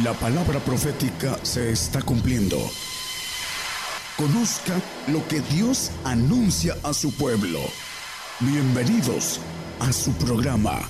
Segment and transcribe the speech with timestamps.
[0.00, 2.56] La palabra profética se está cumpliendo.
[4.16, 4.72] Conozca
[5.08, 7.58] lo que Dios anuncia a su pueblo.
[8.40, 9.38] Bienvenidos
[9.80, 10.80] a su programa,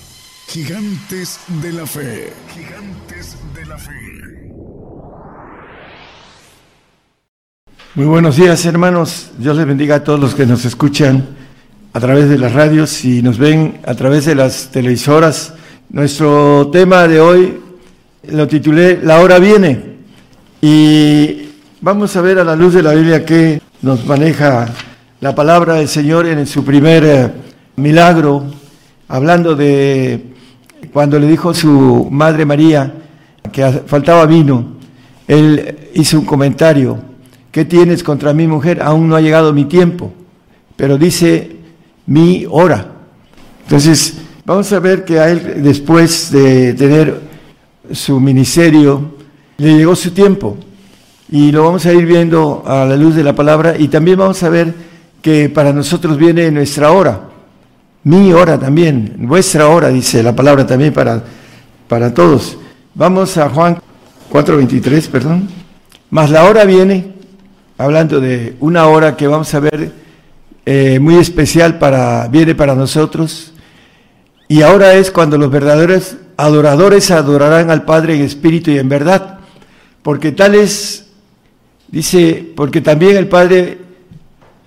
[0.47, 2.33] Gigantes de la Fe.
[2.55, 3.91] Gigantes de la Fe.
[7.97, 11.27] Muy buenos días hermanos, Dios les bendiga a todos los que nos escuchan
[11.93, 15.55] a través de las radios y nos ven a través de las televisoras.
[15.91, 17.72] Nuestro tema de hoy
[18.29, 19.81] lo titulé La hora viene
[20.61, 21.49] y
[21.81, 24.69] vamos a ver a la luz de la Biblia que nos maneja
[25.21, 27.33] la palabra del Señor en su primer eh,
[27.77, 28.45] milagro,
[29.09, 30.25] hablando de
[30.93, 32.93] cuando le dijo su madre María
[33.51, 34.77] que faltaba vino,
[35.27, 36.99] él hizo un comentario,
[37.51, 38.83] ¿qué tienes contra mi mujer?
[38.83, 40.13] Aún no ha llegado mi tiempo,
[40.77, 41.57] pero dice
[42.07, 42.87] mi hora.
[43.65, 47.32] Entonces, vamos a ver que a él, después de tener
[47.93, 49.17] su ministerio,
[49.59, 50.57] le llegó su tiempo.
[51.31, 54.43] Y lo vamos a ir viendo a la luz de la palabra y también vamos
[54.43, 54.75] a ver
[55.23, 57.29] que para nosotros viene nuestra hora,
[58.05, 61.23] mi hora también, vuestra hora, dice la palabra también para,
[61.89, 62.59] para todos.
[62.95, 63.79] Vamos a Juan
[64.31, 65.49] 4.23, perdón.
[66.11, 67.13] Más la hora viene,
[67.79, 69.93] hablando de una hora que vamos a ver
[70.67, 73.53] eh, muy especial para, viene para nosotros.
[74.49, 79.39] Y ahora es cuando los verdaderos adoradores adorarán al Padre en espíritu y en verdad,
[80.03, 81.07] porque tales,
[81.87, 83.79] dice, porque también el Padre,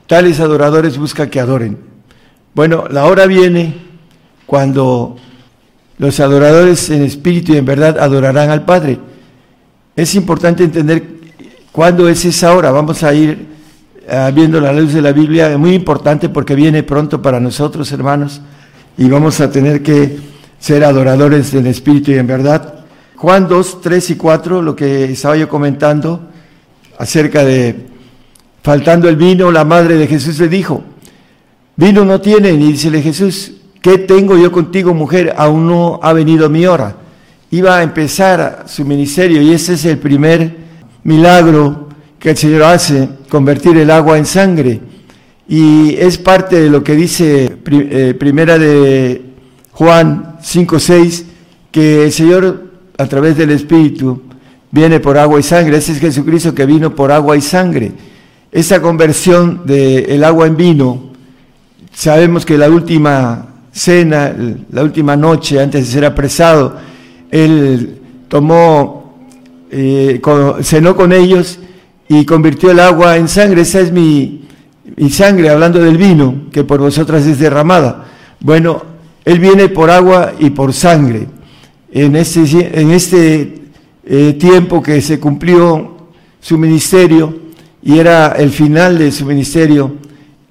[0.08, 1.78] tales adoradores busca que adoren.
[2.54, 3.76] Bueno, la hora viene
[4.46, 5.18] cuando
[5.98, 8.98] los adoradores en espíritu y en verdad adorarán al Padre.
[9.98, 11.04] Es importante entender
[11.74, 12.72] cuándo es esa hora.
[12.72, 13.48] Vamos a ir
[14.08, 17.92] uh, viendo la luz de la Biblia, es muy importante porque viene pronto para nosotros,
[17.92, 18.42] hermanos,
[18.98, 22.86] y vamos a tener que ser adoradores del Espíritu y en verdad.
[23.16, 26.22] Juan 2, 3 y 4, lo que estaba yo comentando
[26.98, 27.88] acerca de
[28.66, 30.84] faltando el vino, la madre de Jesús le dijo,
[31.76, 35.36] vino no tiene, y dícele Jesús, ¿qué tengo yo contigo, mujer?
[35.38, 36.96] Aún no ha venido mi hora.
[37.52, 40.58] Iba a empezar su ministerio y ese es el primer
[41.04, 44.80] milagro que el Señor hace, convertir el agua en sangre.
[45.48, 49.22] Y es parte de lo que dice eh, primera de
[49.74, 51.24] Juan 5.6,
[51.72, 52.66] que el Señor
[52.98, 54.22] a través del Espíritu
[54.72, 55.78] viene por agua y sangre.
[55.78, 57.92] Ese es Jesucristo que vino por agua y sangre.
[58.52, 61.12] Esa conversión del agua en vino,
[61.94, 64.34] sabemos que la última cena,
[64.72, 66.78] la última noche antes de ser apresado,
[67.32, 69.18] Él tomó,
[69.72, 70.22] eh,
[70.62, 71.60] cenó con ellos
[72.08, 73.62] y convirtió el agua en sangre.
[73.62, 74.46] Esa es mi,
[74.96, 78.06] mi sangre, hablando del vino, que por vosotras es derramada.
[78.40, 78.95] Bueno,
[79.26, 81.28] él viene por agua y por sangre.
[81.92, 83.62] En este,
[84.06, 85.96] eh, tiempo que se cumplió
[86.40, 87.36] su ministerio
[87.82, 89.96] y era el final de su ministerio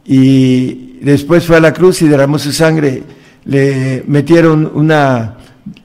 [0.04, 3.02] y después fue a la cruz y derramó su sangre,
[3.44, 5.36] le metieron una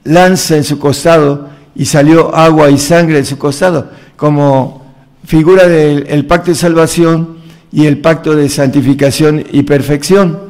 [0.04, 4.84] lanza en su costado y salió agua y sangre en su costado, como
[5.24, 7.36] figura del pacto de salvación
[7.70, 10.40] y el pacto de santificación y perfección,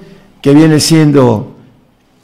[0.41, 1.50] que viene siendo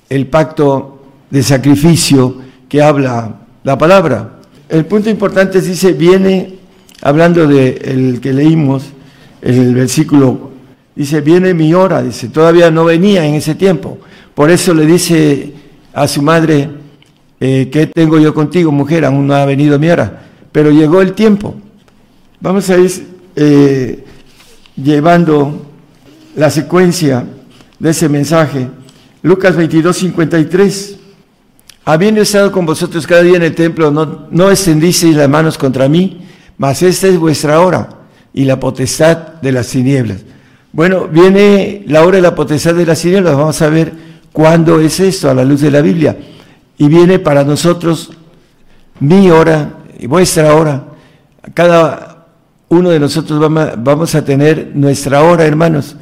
[0.09, 2.37] el pacto de sacrificio
[2.69, 3.35] que habla
[3.65, 4.39] la palabra.
[4.69, 6.55] El punto importante es, dice, viene,
[7.03, 8.85] hablando de el que leímos,
[9.43, 10.51] el versículo,
[10.95, 13.99] dice, viene mi hora, dice, todavía no venía en ese tiempo.
[14.35, 15.53] Por eso le dice
[15.93, 16.69] a su madre,
[17.39, 19.05] eh, ¿qué tengo yo contigo, mujer?
[19.05, 20.23] Aún no ha venido mi hora.
[20.53, 21.55] Pero llegó el tiempo.
[22.41, 22.91] Vamos a ir
[23.35, 24.05] eh,
[24.77, 25.67] llevando
[26.35, 27.25] la secuencia
[27.79, 28.69] de ese mensaje
[29.27, 30.99] Lucas 22, 53.
[31.85, 35.89] Habiendo estado con vosotros cada día en el templo, no, no extendisteis las manos contra
[35.89, 36.25] mí,
[36.59, 37.89] mas esta es vuestra hora
[38.33, 40.19] y la potestad de las tinieblas.
[40.71, 43.93] Bueno, viene la hora de la potestad de las tinieblas, vamos a ver
[44.33, 46.17] cuándo es esto a la luz de la Biblia.
[46.79, 48.13] Y viene para nosotros
[49.01, 50.85] mi hora y vuestra hora.
[51.53, 52.29] Cada
[52.69, 53.41] uno de nosotros
[53.77, 55.97] vamos a tener nuestra hora, hermanos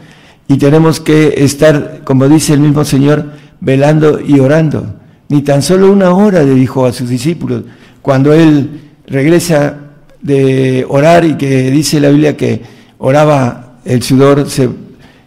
[0.46, 4.94] y tenemos que estar, como dice el mismo Señor, velando y orando.
[5.29, 7.62] Ni tan solo una hora le dijo a sus discípulos,
[8.02, 9.79] cuando Él regresa
[10.20, 12.61] de orar y que dice la Biblia que
[12.99, 14.69] oraba, el sudor se,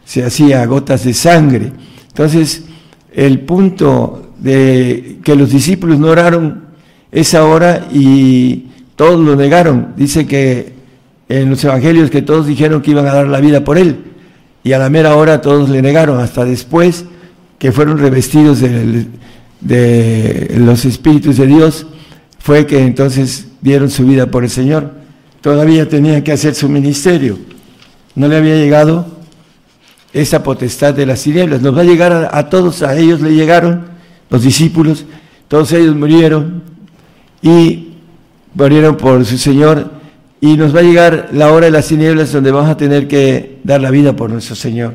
[0.05, 1.71] se hacía gotas de sangre.
[2.09, 2.63] Entonces,
[3.11, 6.65] el punto de que los discípulos no oraron
[7.11, 9.93] esa hora y todos lo negaron.
[9.97, 10.73] Dice que
[11.27, 14.06] en los evangelios que todos dijeron que iban a dar la vida por él
[14.63, 17.05] y a la mera hora todos le negaron, hasta después
[17.57, 19.07] que fueron revestidos de,
[20.57, 21.87] los espíritus de Dios,
[22.39, 24.91] fue que entonces dieron su vida por el Señor.
[25.41, 27.37] Todavía tenían que hacer su ministerio.
[28.15, 29.07] No le había llegado
[30.13, 31.61] esa potestad de las tinieblas.
[31.61, 33.85] Nos va a llegar a, a todos, a ellos le llegaron,
[34.29, 35.05] los discípulos,
[35.47, 36.63] todos ellos murieron
[37.41, 37.93] y
[38.53, 39.96] murieron por su Señor
[40.39, 43.57] y nos va a llegar la hora de las tinieblas donde vamos a tener que
[43.63, 44.93] dar la vida por nuestro Señor.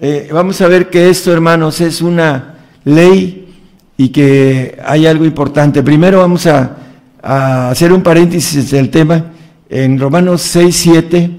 [0.00, 2.54] Eh, vamos a ver que esto, hermanos, es una
[2.84, 3.48] ley
[3.96, 5.82] y que hay algo importante.
[5.82, 6.76] Primero vamos a,
[7.22, 9.26] hacer un paréntesis del tema.
[9.68, 11.30] En Romanos 6, 7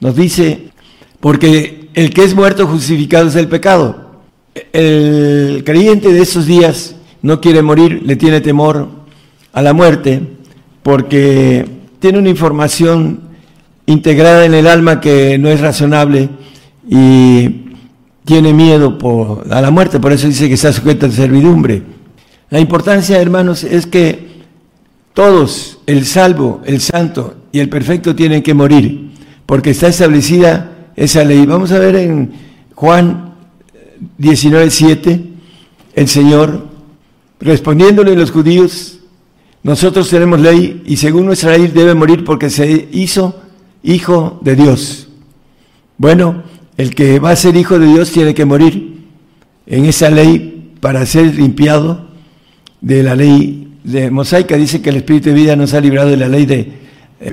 [0.00, 0.68] nos dice,
[1.18, 4.10] porque el que es muerto justificado es el pecado.
[4.72, 8.88] El creyente de esos días no quiere morir, le tiene temor
[9.52, 10.20] a la muerte,
[10.82, 13.20] porque tiene una información
[13.86, 16.28] integrada en el alma que no es razonable
[16.88, 17.66] y
[18.24, 18.98] tiene miedo
[19.50, 21.82] a la muerte, por eso dice que está sujeto a servidumbre.
[22.48, 24.28] La importancia, hermanos, es que
[25.14, 29.10] todos, el salvo, el santo y el perfecto tienen que morir,
[29.46, 31.44] porque está establecida esa ley.
[31.46, 32.32] Vamos a ver en
[32.74, 33.34] Juan
[34.18, 35.20] 19:7,
[35.94, 36.66] el Señor,
[37.40, 38.99] respondiéndole a los judíos,
[39.62, 43.40] nosotros tenemos ley y según nuestra ley debe morir porque se hizo
[43.82, 45.08] hijo de Dios.
[45.98, 46.42] Bueno,
[46.78, 49.00] el que va a ser hijo de Dios tiene que morir
[49.66, 52.08] en esa ley para ser limpiado
[52.80, 54.56] de la ley de mosaica.
[54.56, 56.72] Dice que el Espíritu de vida nos ha librado de la ley de,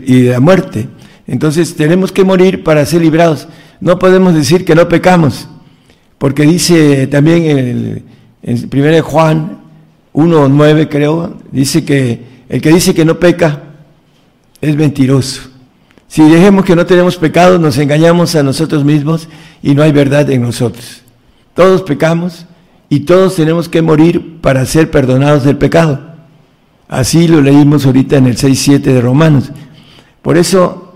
[0.05, 0.89] y de la muerte.
[1.27, 3.47] Entonces tenemos que morir para ser librados.
[3.79, 5.47] No podemos decir que no pecamos,
[6.17, 8.03] porque dice también en, el,
[8.43, 9.66] en 1 Juan
[10.17, 12.19] 1.9 creo, dice que
[12.49, 13.61] el que dice que no peca
[14.59, 15.43] es mentiroso.
[16.07, 19.29] Si dejemos que no tenemos pecado, nos engañamos a nosotros mismos
[19.61, 21.03] y no hay verdad en nosotros.
[21.53, 22.47] Todos pecamos
[22.89, 26.01] y todos tenemos que morir para ser perdonados del pecado.
[26.87, 29.51] Así lo leímos ahorita en el 6.7 de Romanos.
[30.23, 30.95] Por eso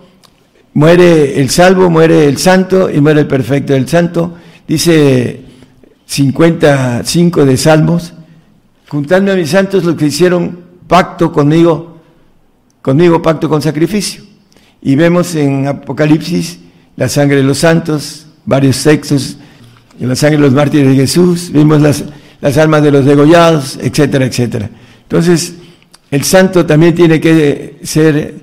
[0.73, 3.75] muere el salvo, muere el santo y muere el perfecto.
[3.75, 4.33] El santo
[4.68, 5.41] dice
[6.07, 8.15] 55 de Salmos,
[8.91, 11.95] juntando a mis santos los que hicieron pacto conmigo,
[12.81, 14.21] conmigo pacto con sacrificio.
[14.81, 16.59] Y vemos en Apocalipsis
[16.97, 19.38] la sangre de los santos, varios textos,
[19.97, 22.03] en la sangre de los mártires de Jesús, vimos las,
[22.41, 24.69] las almas de los degollados, etcétera, etcétera.
[25.03, 25.53] Entonces,
[26.09, 28.41] el santo también tiene que ser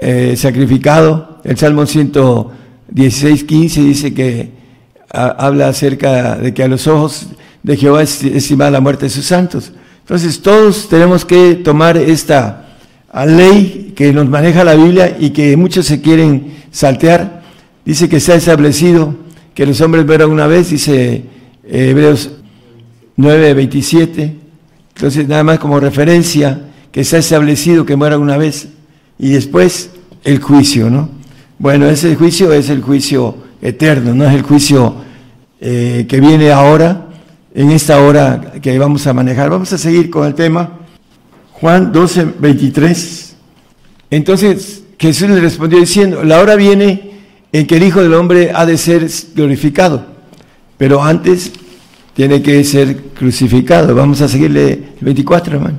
[0.00, 1.40] eh, sacrificado.
[1.42, 4.52] El Salmo 116, 15 dice que
[5.10, 7.26] habla acerca de que a los ojos
[7.64, 9.72] de Jehová es estimada la muerte de sus santos.
[10.08, 12.66] Entonces todos tenemos que tomar esta
[13.26, 17.42] ley que nos maneja la Biblia y que muchos se quieren saltear.
[17.84, 19.14] Dice que se ha establecido
[19.52, 21.24] que los hombres mueran una vez, dice
[21.62, 22.30] eh, Hebreos
[23.16, 24.34] 9, 27.
[24.94, 26.58] Entonces nada más como referencia
[26.90, 28.68] que se ha establecido que mueran una vez
[29.18, 29.90] y después
[30.24, 31.10] el juicio, ¿no?
[31.58, 34.94] Bueno, ese juicio es el juicio eterno, no es el juicio
[35.60, 37.07] eh, que viene ahora,
[37.58, 39.50] en esta hora que vamos a manejar.
[39.50, 40.78] Vamos a seguir con el tema.
[41.54, 43.36] Juan 12, 23.
[44.12, 47.10] Entonces Jesús le respondió diciendo, la hora viene
[47.50, 50.06] en que el Hijo del Hombre ha de ser glorificado,
[50.76, 51.50] pero antes
[52.14, 53.92] tiene que ser crucificado.
[53.92, 55.78] Vamos a seguirle el 24, hermano.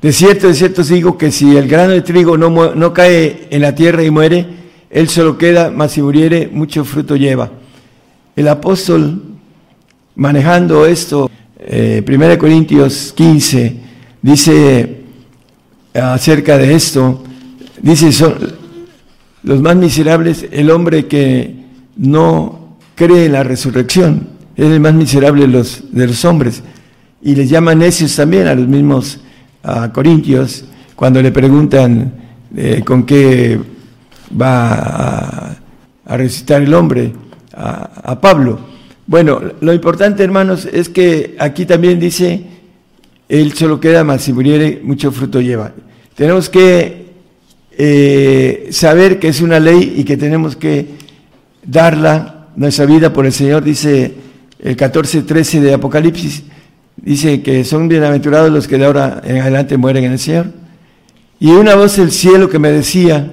[0.00, 3.60] De cierto, de cierto digo que si el grano de trigo no, no cae en
[3.60, 4.46] la tierra y muere,
[4.90, 7.50] él solo queda, mas si muriere, mucho fruto lleva.
[8.36, 9.25] El apóstol
[10.16, 13.76] manejando esto, eh, 1 Corintios 15
[14.20, 15.02] dice
[15.94, 17.22] acerca de esto,
[17.80, 18.34] dice, son
[19.42, 21.54] los más miserables, el hombre que
[21.96, 26.62] no cree en la resurrección, es el más miserable de los, hombres.
[27.22, 29.20] Y les llama necios también a los mismos
[29.92, 32.12] corintios cuando le preguntan
[32.56, 33.58] eh, con qué
[34.40, 35.56] va a,
[36.06, 37.12] a el hombre
[37.54, 38.75] a, a Pablo.
[39.06, 42.42] Bueno, lo importante, hermanos, es que aquí también dice,
[43.28, 45.72] él solo queda más si muriere, mucho fruto lleva.
[46.16, 47.06] Tenemos que
[47.78, 50.86] eh, saber que es una ley y que tenemos que
[51.64, 54.14] darla, nuestra vida por el Señor, dice
[54.58, 56.44] el 14-13 de Apocalipsis,
[56.96, 60.46] dice que son bienaventurados los que de ahora en adelante mueren en el Señor.
[61.38, 63.30] Y una voz del cielo que me decía,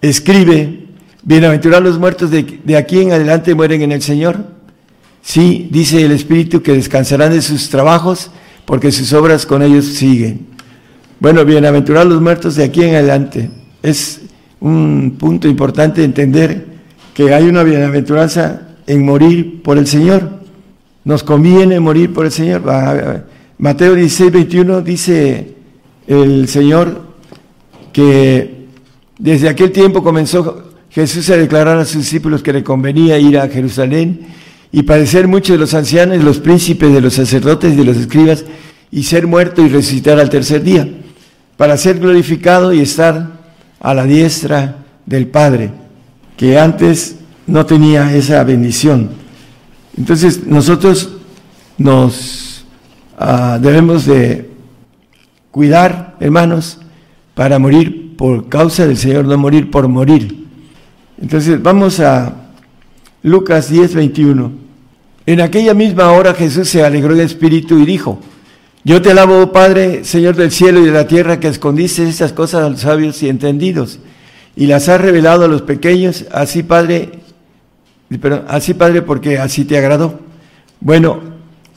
[0.00, 0.86] escribe,
[1.22, 4.55] bienaventurados los muertos de, de aquí en adelante mueren en el Señor.
[5.26, 8.30] Sí, dice el Espíritu que descansarán de sus trabajos
[8.64, 10.46] porque sus obras con ellos siguen.
[11.18, 13.50] Bueno, bienaventurados los muertos de aquí en adelante.
[13.82, 14.20] Es
[14.60, 16.66] un punto importante entender
[17.12, 20.30] que hay una bienaventuranza en morir por el Señor.
[21.02, 22.62] Nos conviene morir por el Señor.
[23.58, 25.56] Mateo 16, 21 dice
[26.06, 27.02] el Señor
[27.92, 28.66] que
[29.18, 33.48] desde aquel tiempo comenzó Jesús a declarar a sus discípulos que le convenía ir a
[33.48, 34.45] Jerusalén
[34.76, 38.44] y padecer mucho de los ancianos, los príncipes, de los sacerdotes y de los escribas,
[38.90, 40.86] y ser muerto y resucitar al tercer día,
[41.56, 43.26] para ser glorificado y estar
[43.80, 45.70] a la diestra del Padre,
[46.36, 47.16] que antes
[47.46, 49.12] no tenía esa bendición.
[49.96, 51.08] Entonces nosotros
[51.78, 52.66] nos
[53.18, 54.50] ah, debemos de
[55.50, 56.80] cuidar, hermanos,
[57.34, 60.44] para morir por causa del Señor, no morir por morir.
[61.18, 62.42] Entonces vamos a
[63.22, 64.65] Lucas 10, 21.
[65.26, 68.20] En aquella misma hora Jesús se alegró de espíritu y dijo,
[68.84, 72.32] yo te alabo, oh Padre, Señor del cielo y de la tierra, que escondiste estas
[72.32, 73.98] cosas a los sabios y entendidos,
[74.54, 77.10] y las has revelado a los pequeños, así Padre,
[78.46, 80.20] así Padre, porque así te agradó.
[80.80, 81.20] Bueno,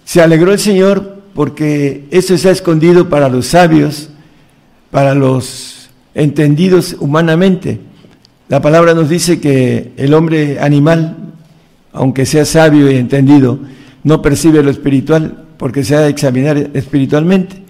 [0.06, 4.10] se alegró el Señor porque esto ha escondido para los sabios,
[4.92, 7.80] para los entendidos humanamente.
[8.50, 11.29] La palabra nos dice que el hombre animal,
[11.94, 13.60] aunque sea sabio y entendido,
[14.04, 17.64] no percibe lo espiritual, porque se ha de examinar espiritualmente.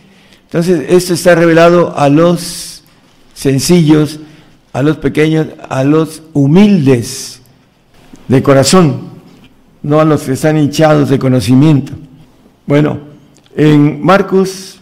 [0.43, 2.83] Entonces, esto está revelado a los
[3.33, 4.19] sencillos,
[4.73, 7.41] a los pequeños, a los humildes
[8.27, 9.09] de corazón,
[9.81, 11.93] no a los que están hinchados de conocimiento.
[12.65, 12.99] Bueno,
[13.55, 14.79] en Marcos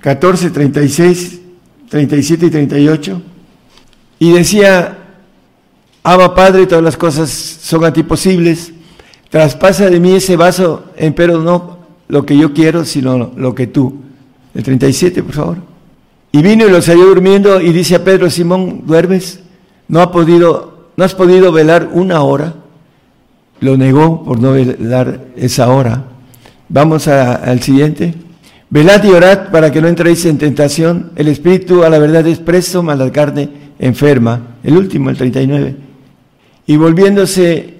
[0.00, 1.40] 14, 36,
[1.88, 3.22] 37 y 38,
[4.18, 4.98] y decía,
[6.02, 8.72] Abba Padre, todas las cosas son a ti posibles,
[9.30, 11.78] traspasa de mí ese vaso, pero no
[12.08, 14.00] lo que yo quiero, sino lo que tú.
[14.54, 15.56] El 37, por favor.
[16.32, 19.40] Y vino y lo salió durmiendo y dice a Pedro, Simón, ¿duermes?
[19.88, 22.54] No, ha podido, no has podido velar una hora.
[23.60, 26.04] Lo negó por no velar esa hora.
[26.68, 28.14] Vamos al siguiente.
[28.70, 31.12] Velad y orad para que no entréis en tentación.
[31.16, 34.56] El espíritu a la verdad es presto, mas la carne enferma.
[34.64, 35.91] El último, el 39.
[36.66, 37.74] Y volviéndose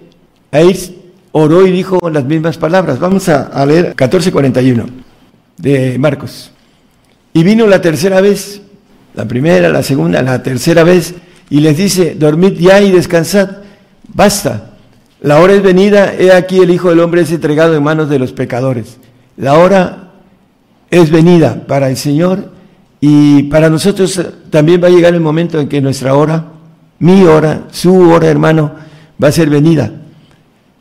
[0.51, 2.99] a ir oró y dijo las mismas palabras.
[2.99, 4.87] Vamos a, leer 1441
[5.57, 6.53] de Marcos.
[7.33, 8.61] Y vino la tercera vez,
[9.15, 11.15] la primera, la segunda, la tercera vez,
[11.49, 13.59] y les dice, dormid ya y descansad,
[14.13, 14.71] basta.
[15.21, 18.19] La hora es venida, he aquí el Hijo del Hombre es entregado en manos de
[18.19, 18.99] los pecadores.
[19.37, 20.11] La hora
[20.91, 22.53] es venida para el Señor
[23.01, 24.21] y para nosotros
[24.51, 26.52] también va a llegar el momento en que nuestra hora,
[27.03, 28.71] mi hora, su hora, hermano,
[29.23, 29.91] va a ser venida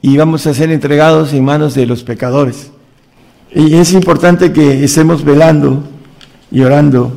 [0.03, 2.69] y vamos a ser entregados en manos de los pecadores.
[3.51, 5.81] Y es importante que estemos velando
[6.51, 7.11] y orando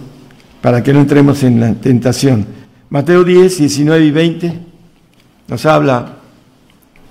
[0.63, 2.47] para que no entremos en la tentación.
[2.89, 4.59] Mateo 10, 19 y 20
[5.49, 6.17] nos habla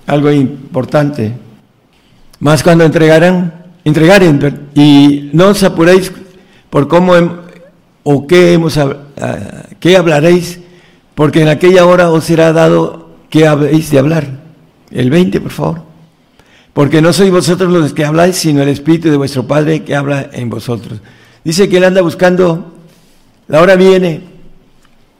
[0.08, 1.32] algo importante.
[2.40, 6.10] Más cuando entregarán, entregaren, y no os apuréis
[6.70, 7.12] por cómo
[8.02, 8.76] o qué, hemos,
[9.78, 10.58] qué hablaréis,
[11.14, 14.26] porque en aquella hora os será dado qué habéis de hablar
[14.90, 15.82] el 20, por favor.
[16.72, 20.28] Porque no sois vosotros los que habláis, sino el Espíritu de vuestro Padre que habla
[20.32, 21.00] en vosotros.
[21.44, 22.74] Dice que Él anda buscando,
[23.48, 24.22] la hora viene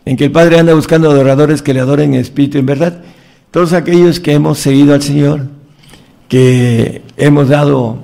[0.05, 3.03] en que el Padre anda buscando adoradores que le adoren en espíritu en verdad.
[3.51, 5.47] Todos aquellos que hemos seguido al Señor,
[6.29, 7.99] que hemos dado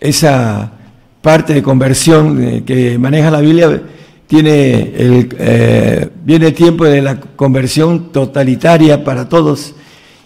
[0.00, 0.72] esa
[1.20, 3.82] parte de conversión que maneja la Biblia,
[4.26, 9.74] tiene el, eh, viene el tiempo de la conversión totalitaria para todos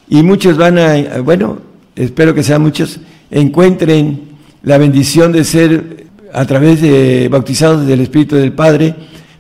[0.09, 1.59] y muchos van a, bueno,
[1.95, 4.23] espero que sean muchos, encuentren
[4.63, 8.95] la bendición de ser a través de bautizados del Espíritu del Padre,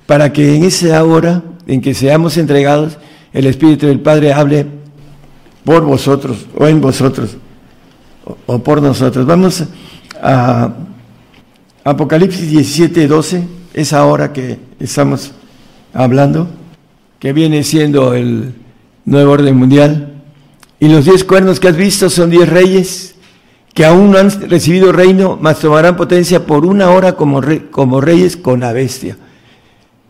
[0.06, 2.98] para que en esa hora en que seamos entregados,
[3.32, 4.66] el Espíritu del Padre hable
[5.64, 7.36] por vosotros o en vosotros
[8.46, 9.26] o, por nosotros.
[9.26, 9.64] Vamos
[10.20, 10.72] a
[11.84, 15.32] Apocalipsis 17, 12, esa hora que estamos
[15.92, 16.48] hablando,
[17.18, 18.54] que viene siendo el
[19.04, 20.22] nuevo orden mundial.
[20.78, 23.14] Y los diez cuernos que has visto son diez reyes
[23.74, 28.36] que aún no han recibido reino, mas tomarán potencia por una hora como, como reyes
[28.36, 29.16] con la bestia.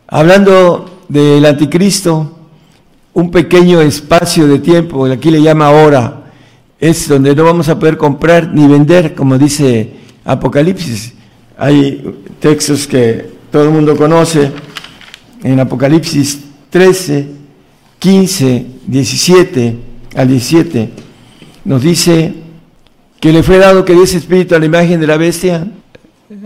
[0.07, 2.39] Hablando del anticristo,
[3.13, 6.23] un pequeño espacio de tiempo, aquí le llama hora,
[6.79, 9.93] es donde no vamos a poder comprar ni vender, como dice
[10.25, 11.13] Apocalipsis.
[11.57, 14.51] Hay textos que todo el mundo conoce
[15.43, 16.39] en Apocalipsis
[16.69, 17.27] 13,
[17.99, 19.77] 15, 17
[20.15, 20.89] al 17,
[21.65, 22.33] nos dice
[23.19, 25.67] que le fue dado que diese espíritu a la imagen de la bestia,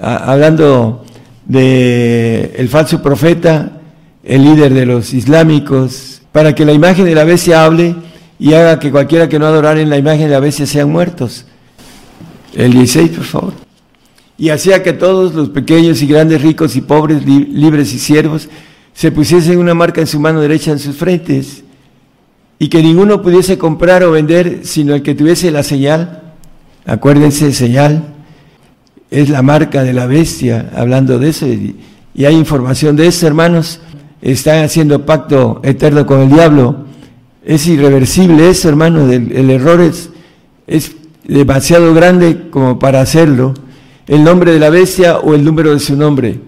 [0.02, 1.06] hablando
[1.46, 3.80] de el falso profeta,
[4.24, 7.96] el líder de los islámicos, para que la imagen de la bestia hable
[8.40, 11.46] y haga que cualquiera que no adorara en la imagen de la bestia sean muertos.
[12.54, 13.65] El 16, por favor.
[14.38, 18.50] Y hacía que todos los pequeños y grandes, ricos y pobres, libres y siervos,
[18.94, 21.64] se pusiesen una marca en su mano derecha en sus frentes,
[22.58, 26.34] y que ninguno pudiese comprar o vender sino el que tuviese la señal.
[26.86, 28.16] Acuérdense, señal
[29.12, 31.76] es la marca de la bestia, hablando de eso, y,
[32.26, 33.82] hay información de eso, hermanos.
[34.22, 36.86] Están haciendo pacto eterno con el diablo.
[37.44, 39.12] Es irreversible eso, hermanos.
[39.12, 40.10] El, error es,
[40.66, 40.94] es
[41.26, 43.54] demasiado grande como para hacerlo.
[44.08, 46.40] El nombre de la bestia o el número de su nombre.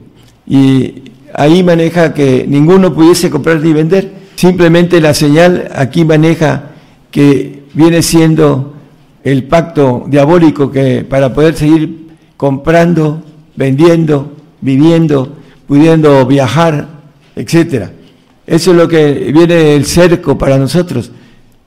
[0.46, 4.12] Y ahí maneja que ninguno pudiese comprar ni vender.
[4.36, 6.72] Simplemente la señal aquí maneja
[7.10, 8.74] que viene siendo
[9.24, 13.24] el pacto diabólico que para poder seguir comprando,
[13.56, 15.36] vendiendo, viviendo,
[15.68, 16.88] pudiendo viajar,
[17.36, 17.92] etcétera.
[18.46, 21.12] Eso es lo que viene el cerco para nosotros.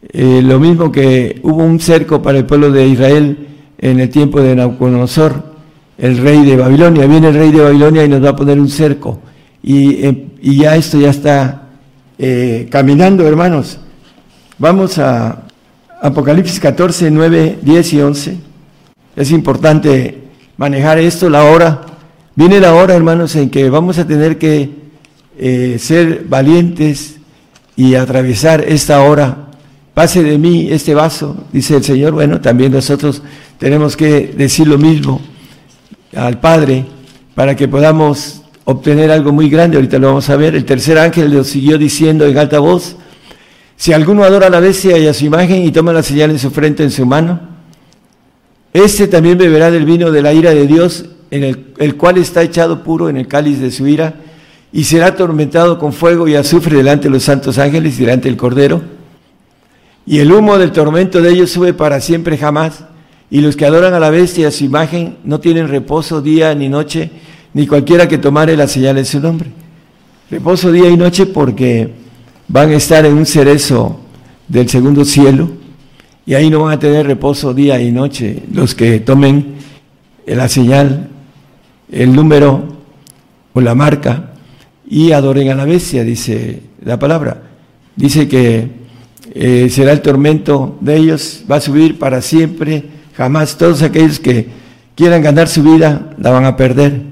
[0.09, 4.40] Eh, lo mismo que hubo un cerco para el pueblo de Israel en el tiempo
[4.40, 5.50] de Nabucodonosor,
[6.00, 7.07] el rey de Babilonia.
[7.07, 9.21] Viene el rey de Babilonia y nos va a poner un cerco.
[9.62, 11.69] Y, eh, ya esto ya está
[12.19, 13.78] eh, caminando, hermanos.
[14.59, 15.42] Vamos a
[16.02, 18.37] Apocalipsis 14, 9, 10 y 11.
[19.16, 20.19] Es importante
[20.57, 21.83] manejar esto, la hora.
[22.35, 24.71] Viene la hora, hermanos, en que vamos a tener que
[25.38, 27.16] eh, ser valientes
[27.76, 29.49] y atravesar esta hora.
[29.92, 32.12] Pase de mí este vaso, dice el Señor.
[32.12, 33.23] Bueno, también nosotros
[33.59, 35.21] tenemos que decir lo mismo
[36.14, 36.84] al Padre
[37.34, 40.54] para que podamos obtener algo muy grande, ahorita lo vamos a ver.
[40.54, 42.96] El tercer ángel lo siguió diciendo en alta voz,
[43.76, 46.38] si alguno adora a la bestia y a su imagen y toma la señal en
[46.38, 47.40] su frente, en su mano,
[48.72, 52.42] este también beberá del vino de la ira de Dios, en el, el cual está
[52.42, 54.14] echado puro en el cáliz de su ira,
[54.72, 58.36] y será atormentado con fuego y azufre delante de los santos ángeles y delante del
[58.36, 58.80] Cordero.
[60.06, 62.84] Y el humo del tormento de ellos sube para siempre jamás,
[63.30, 66.54] y los que adoran a la bestia y a su imagen no tienen reposo día
[66.54, 67.10] ni noche,
[67.54, 69.50] ni cualquiera que tomare la señal en su nombre.
[70.30, 71.93] Reposo día y noche porque
[72.49, 74.00] van a estar en un cerezo
[74.49, 75.49] del segundo cielo
[76.26, 79.54] y ahí no van a tener reposo día y noche los que tomen
[80.26, 81.08] la señal,
[81.90, 82.64] el número
[83.52, 84.32] o la marca
[84.88, 87.43] y adoren a la bestia, dice la palabra.
[87.95, 88.69] Dice que
[89.34, 92.84] eh, será el tormento de ellos, va a subir para siempre,
[93.16, 93.56] jamás.
[93.56, 94.49] Todos aquellos que
[94.94, 97.10] quieran ganar su vida la van a perder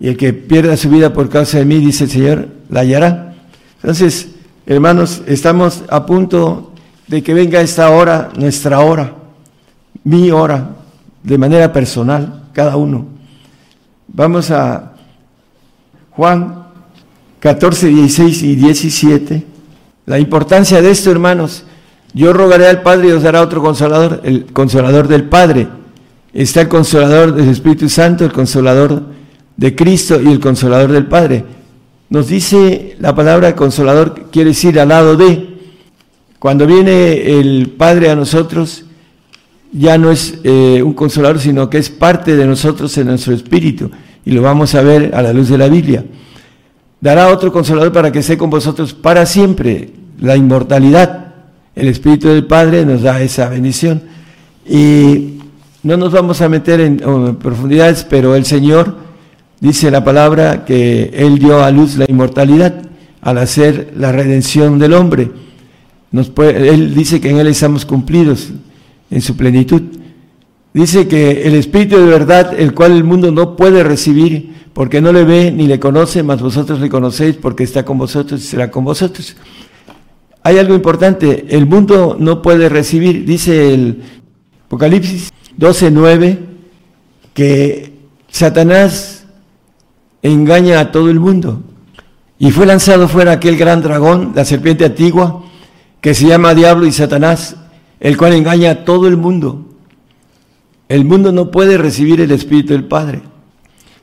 [0.00, 3.34] y el que pierda su vida por causa de mí, dice el Señor, la hallará.
[3.82, 4.28] Entonces,
[4.66, 6.72] hermanos, estamos a punto
[7.08, 9.14] de que venga esta hora, nuestra hora,
[10.04, 10.76] mi hora,
[11.22, 13.06] de manera personal, cada uno.
[14.06, 14.92] Vamos a
[16.10, 16.64] Juan
[17.40, 19.46] 14, 16 y 17.
[20.06, 21.64] La importancia de esto, hermanos.
[22.14, 25.68] Yo rogaré al Padre y os dará otro consolador, el consolador del Padre.
[26.32, 29.02] Está el consolador del Espíritu Santo, el consolador
[29.56, 31.44] de Cristo y el consolador del Padre.
[32.10, 35.58] Nos dice la palabra consolador, quiere decir al lado de.
[36.38, 38.84] Cuando viene el Padre a nosotros,
[39.72, 43.90] ya no es eh, un consolador, sino que es parte de nosotros en nuestro espíritu.
[44.24, 46.04] Y lo vamos a ver a la luz de la Biblia.
[47.00, 49.90] Dará otro consolador para que esté con vosotros para siempre,
[50.20, 51.27] la inmortalidad.
[51.78, 54.02] El Espíritu del Padre nos da esa bendición.
[54.68, 55.38] Y
[55.82, 59.08] no nos vamos a meter en profundidades, pero el Señor
[59.60, 62.74] Dice la palabra que Él dio a luz la inmortalidad
[63.20, 65.30] al hacer la redención del hombre.
[66.12, 68.50] Él dice que en Él estamos cumplidos
[69.10, 69.82] en su plenitud.
[70.72, 75.12] Dice que el Espíritu de verdad, el cual el mundo no puede recibir, porque no
[75.12, 78.70] le ve ni le conoce, mas vosotros le conocéis porque está con vosotros y será
[78.70, 79.34] con vosotros.
[80.48, 84.02] Hay algo importante, el mundo no puede recibir, dice el
[84.64, 86.38] Apocalipsis 12:9,
[87.34, 87.92] que
[88.30, 89.26] Satanás
[90.22, 91.60] engaña a todo el mundo.
[92.38, 95.44] Y fue lanzado fuera aquel gran dragón, la serpiente antigua,
[96.00, 97.56] que se llama Diablo y Satanás,
[98.00, 99.66] el cual engaña a todo el mundo.
[100.88, 103.20] El mundo no puede recibir el Espíritu del Padre,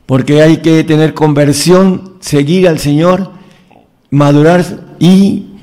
[0.06, 3.32] porque hay que tener conversión, seguir al Señor,
[4.12, 4.64] madurar
[5.00, 5.55] y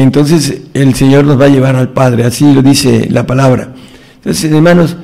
[0.00, 3.74] entonces el Señor nos va a llevar al Padre, así lo dice la palabra.
[4.16, 4.96] Entonces, hermanos,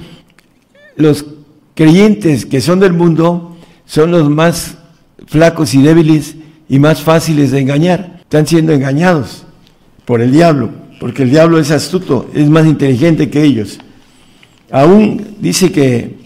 [0.96, 1.26] los
[1.74, 4.76] creyentes que son del mundo son los más
[5.26, 6.36] flacos y débiles
[6.68, 8.20] y más fáciles de engañar.
[8.22, 9.44] Están siendo engañados
[10.04, 13.78] por el diablo, porque el diablo es astuto, es más inteligente que ellos.
[14.70, 16.16] Aún dice que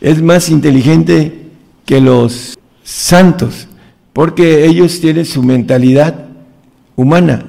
[0.00, 1.46] es más inteligente
[1.84, 3.68] que los santos,
[4.12, 6.26] porque ellos tienen su mentalidad
[6.94, 7.44] humana.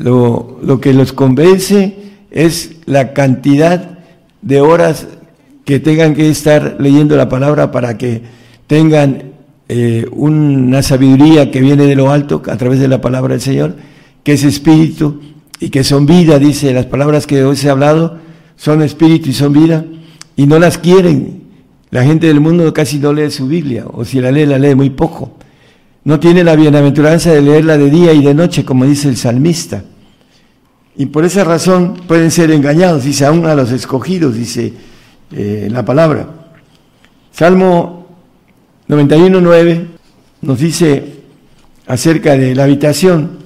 [0.00, 1.96] Lo, lo que los convence
[2.30, 3.98] es la cantidad
[4.42, 5.06] de horas
[5.64, 8.22] que tengan que estar leyendo la palabra para que
[8.66, 9.30] tengan
[9.68, 13.76] eh, una sabiduría que viene de lo alto a través de la palabra del Señor,
[14.24, 15.20] que es espíritu
[15.60, 18.18] y que son vida, dice, las palabras que hoy se ha hablado
[18.56, 19.84] son espíritu y son vida,
[20.34, 21.42] y no las quieren.
[21.90, 24.74] La gente del mundo casi no lee su Biblia, o si la lee, la lee
[24.74, 25.36] muy poco.
[26.04, 29.84] No tiene la bienaventuranza de leerla de día y de noche, como dice el salmista.
[31.00, 34.74] Y por esa razón pueden ser engañados, dice, aún a los escogidos, dice
[35.32, 36.28] eh, la palabra.
[37.32, 38.06] Salmo
[38.86, 39.86] 91.9
[40.42, 41.22] nos dice
[41.86, 43.38] acerca de la habitación,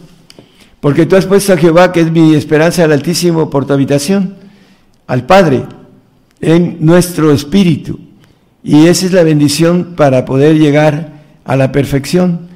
[0.80, 4.34] porque tú has puesto a Jehová, que es mi esperanza, al Altísimo por tu habitación,
[5.06, 5.62] al Padre,
[6.40, 8.00] en nuestro espíritu.
[8.64, 12.48] Y esa es la bendición para poder llegar a la perfección.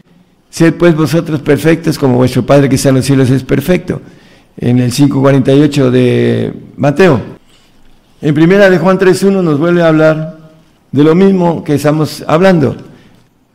[0.51, 4.03] Sed pues vosotros perfectos como vuestro Padre que está en los cielos es perfecto
[4.59, 7.21] en el 5.48 de Mateo.
[8.21, 10.39] En primera de Juan 3.1 nos vuelve a hablar
[10.91, 12.77] de lo mismo que estamos hablando.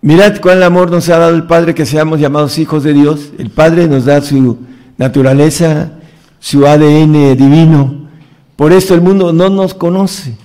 [0.02, 3.32] Mirad cuál amor nos ha dado el Padre que seamos llamados hijos de Dios.
[3.38, 4.58] El Padre nos da su
[4.98, 5.94] naturaleza,
[6.40, 8.08] su ADN divino.
[8.56, 10.36] Por esto el mundo no nos conoce,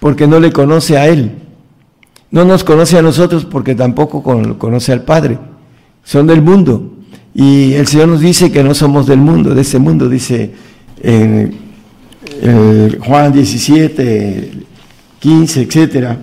[0.00, 1.38] porque no le conoce a Él.
[2.30, 4.22] No nos conoce a nosotros porque tampoco
[4.58, 5.38] conoce al Padre.
[6.02, 6.93] Son del mundo.
[7.34, 10.52] Y el Señor nos dice que no somos del mundo, de ese mundo, dice
[11.02, 11.64] en,
[13.00, 14.52] Juan 17,
[15.18, 16.16] 15, etcétera.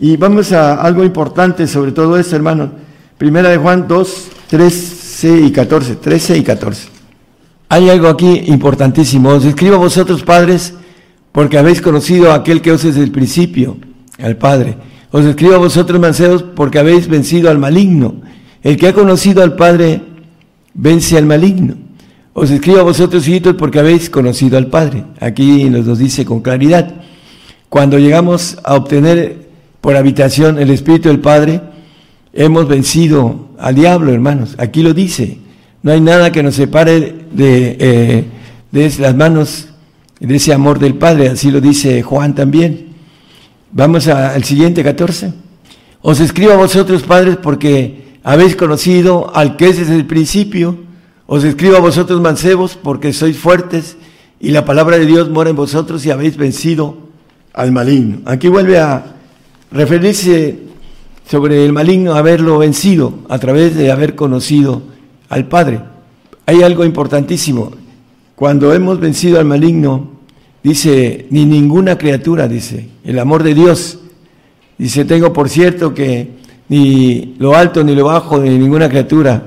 [0.00, 2.70] Y vamos a algo importante sobre todo esto, hermanos.
[3.16, 6.88] Primera de Juan 2, 13 y 14, 13 y 14.
[7.68, 9.30] Hay algo aquí importantísimo.
[9.30, 10.74] Os escribo a vosotros, padres,
[11.30, 13.76] porque habéis conocido a aquel que os es el principio,
[14.18, 14.76] al Padre.
[15.10, 18.16] Os escribo a vosotros, mancebos, porque habéis vencido al maligno.
[18.62, 20.02] El que ha conocido al Padre
[20.74, 21.74] vence al maligno.
[22.34, 25.04] Os escribo a vosotros, hijitos, porque habéis conocido al Padre.
[25.20, 26.94] Aquí nos dice con claridad.
[27.68, 29.48] Cuando llegamos a obtener
[29.80, 31.60] por habitación el Espíritu del Padre,
[32.32, 34.54] hemos vencido al diablo, hermanos.
[34.58, 35.38] Aquí lo dice.
[35.82, 38.24] No hay nada que nos separe de, eh,
[38.70, 39.68] de las manos
[40.20, 41.28] de ese amor del Padre.
[41.28, 42.92] Así lo dice Juan también.
[43.72, 45.32] Vamos al siguiente 14.
[46.02, 50.76] Os escribo a vosotros, padres, porque habéis conocido al que es desde el principio.
[51.26, 53.96] Os escribo a vosotros mancebos porque sois fuertes
[54.40, 56.96] y la palabra de Dios mora en vosotros y habéis vencido
[57.52, 58.18] al maligno.
[58.24, 59.16] Aquí vuelve a
[59.70, 60.58] referirse
[61.28, 64.82] sobre el maligno, haberlo vencido a través de haber conocido
[65.28, 65.80] al Padre.
[66.46, 67.70] Hay algo importantísimo.
[68.34, 70.10] Cuando hemos vencido al maligno,
[70.62, 74.00] dice, ni ninguna criatura, dice, el amor de Dios.
[74.76, 76.41] Dice, tengo por cierto que
[76.72, 79.42] ni lo alto ni lo bajo de ninguna criatura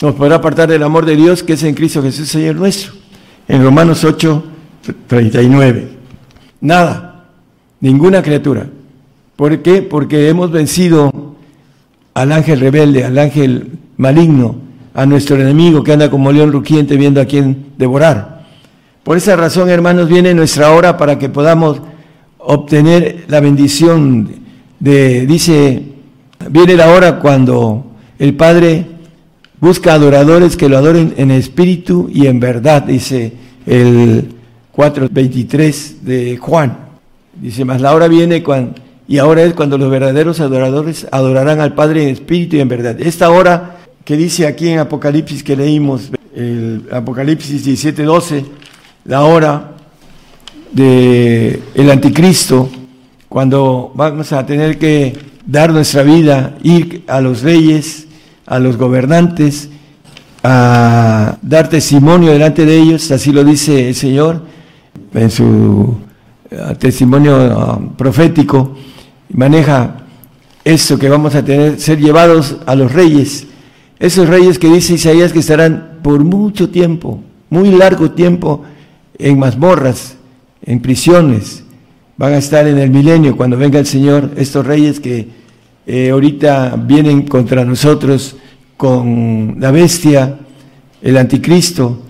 [0.00, 2.92] nos podrá apartar del amor de Dios que es en Cristo Jesús, Señor nuestro.
[3.48, 4.44] En Romanos 8,
[5.08, 5.88] 39.
[6.60, 7.26] Nada,
[7.80, 8.68] ninguna criatura.
[9.34, 9.82] ¿Por qué?
[9.82, 11.34] Porque hemos vencido
[12.14, 14.54] al ángel rebelde, al ángel maligno,
[14.94, 18.46] a nuestro enemigo que anda como león rugiente viendo a quién devorar.
[19.02, 21.82] Por esa razón, hermanos, viene nuestra hora para que podamos
[22.38, 24.30] obtener la bendición
[24.78, 25.89] de, dice
[26.48, 27.84] Viene la hora cuando
[28.18, 28.86] el Padre
[29.60, 33.34] busca adoradores que lo adoren en espíritu y en verdad, dice
[33.66, 34.26] el
[34.74, 36.78] 4.23 de Juan.
[37.34, 41.74] Dice, más la hora viene cuando, y ahora es cuando los verdaderos adoradores adorarán al
[41.74, 42.98] Padre en espíritu y en verdad.
[43.00, 48.44] Esta hora que dice aquí en Apocalipsis que leímos, el Apocalipsis 17.12,
[49.04, 49.72] la hora
[50.72, 52.70] de el anticristo,
[53.28, 58.06] cuando vamos a tener que dar nuestra vida, ir a los reyes,
[58.46, 59.68] a los gobernantes,
[60.44, 64.42] a dar testimonio delante de ellos, así lo dice el Señor
[65.12, 65.96] en su
[66.50, 68.76] eh, testimonio ah, profético,
[69.32, 69.96] maneja
[70.64, 73.48] eso que vamos a tener, ser llevados a los reyes,
[73.98, 78.62] esos reyes que dice Isaías que estarán por mucho tiempo, muy largo tiempo,
[79.18, 80.14] en mazmorras,
[80.64, 81.64] en prisiones,
[82.16, 85.39] van a estar en el milenio cuando venga el Señor, estos reyes que
[85.92, 88.36] eh, ahorita vienen contra nosotros
[88.76, 90.38] con la bestia,
[91.02, 92.02] el anticristo,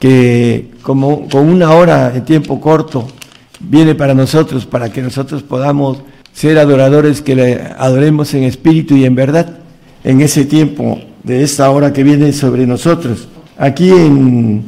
[0.00, 3.06] que como con una hora de tiempo corto
[3.60, 5.98] viene para nosotros, para que nosotros podamos
[6.32, 9.58] ser adoradores que le adoremos en espíritu y en verdad
[10.02, 13.28] en ese tiempo de esta hora que viene sobre nosotros.
[13.56, 14.64] Aquí en,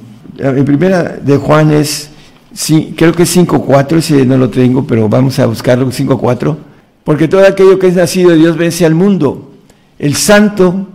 [0.64, 2.10] primera de Juan es
[2.54, 6.71] Sí, creo que es 5.4, ese no lo tengo, pero vamos a buscarlo, 5.4.
[7.04, 9.52] Porque todo aquello que es nacido de Dios vence al mundo.
[9.98, 10.88] El santo,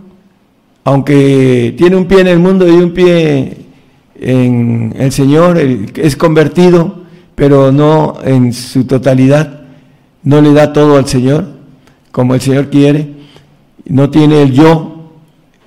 [0.84, 3.66] aunque tiene un pie en el mundo y un pie
[4.20, 7.02] en el Señor, es convertido,
[7.34, 9.60] pero no en su totalidad,
[10.22, 11.46] no le da todo al Señor,
[12.10, 13.16] como el Señor quiere.
[13.86, 15.12] no tiene el yo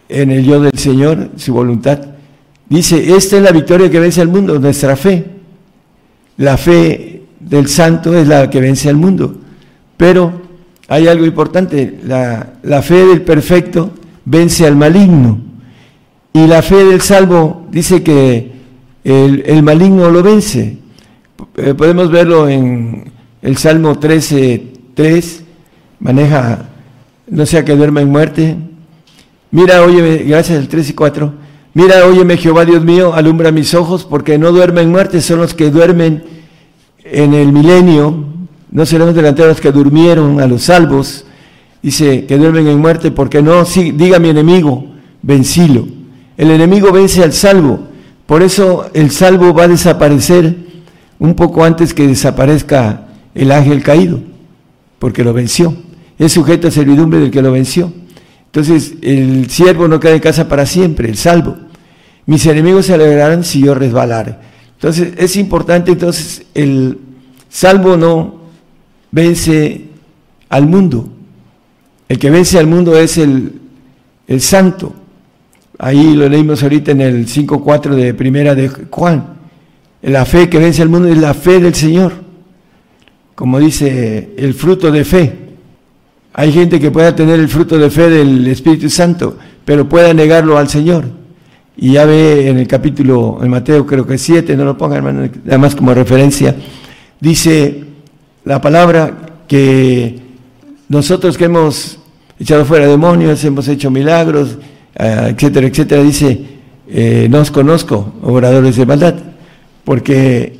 [0.09, 1.99] en el yo del Señor, su voluntad.
[2.67, 5.25] Dice, esta es la victoria que vence al mundo, nuestra fe.
[6.37, 9.40] La fe del santo es la que vence al mundo.
[10.01, 10.33] Pero
[10.87, 13.91] hay algo importante, la, fe del perfecto
[14.25, 15.39] vence al maligno.
[16.33, 18.51] Y la fe del salvo dice que
[19.03, 20.79] el, el maligno lo vence.
[21.55, 23.11] Eh, podemos verlo en
[23.43, 24.63] el Salmo 13,
[24.95, 25.43] 3,
[25.99, 26.67] maneja,
[27.27, 28.57] no sea que duerma en muerte.
[29.51, 31.33] Mira, óyeme, gracias al 3 y 4.
[31.75, 35.53] Mira, óyeme Jehová Dios mío, alumbra mis ojos, porque no duermen en muerte, son los
[35.53, 36.23] que duermen
[37.03, 38.30] en el milenio,
[38.71, 41.25] no serán los delanteros que durmieron a los salvos,
[41.83, 44.85] dice que duermen en muerte, porque no, diga mi enemigo,
[45.21, 45.87] vencilo.
[46.37, 47.79] El enemigo vence al salvo,
[48.25, 50.55] por eso el salvo va a desaparecer
[51.19, 54.21] un poco antes que desaparezca el ángel caído,
[54.99, 55.75] porque lo venció.
[56.17, 57.91] Es sujeto a servidumbre del que lo venció.
[58.45, 61.57] Entonces, el siervo no queda en casa para siempre, el salvo.
[62.25, 64.35] Mis enemigos se alegrarán si yo resbalare.
[64.73, 66.99] Entonces, es importante, entonces, el
[67.49, 68.40] salvo no
[69.11, 69.81] vence
[70.49, 71.09] al mundo.
[72.07, 73.53] El que vence al mundo es el,
[74.27, 74.93] el santo.
[75.77, 79.25] Ahí lo leímos ahorita en el 5.4 de primera de Juan.
[80.01, 82.13] La fe que vence al mundo es la fe del Señor.
[83.35, 85.35] Como dice, el fruto de fe.
[86.33, 90.57] Hay gente que pueda tener el fruto de fe del Espíritu Santo, pero pueda negarlo
[90.57, 91.05] al Señor.
[91.75, 95.29] Y ya ve en el capítulo, en Mateo creo que 7, no lo pongan hermano,
[95.47, 96.55] además como referencia,
[97.19, 97.90] dice
[98.45, 100.19] la palabra que
[100.89, 101.99] nosotros que hemos
[102.39, 104.57] echado fuera demonios, hemos hecho milagros,
[104.97, 106.39] Ah, etcétera, etcétera, dice,
[106.87, 109.15] eh, no os conozco, obradores de maldad,
[109.85, 110.59] porque